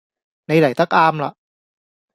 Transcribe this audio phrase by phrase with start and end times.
[0.45, 1.35] 你黎得岩啦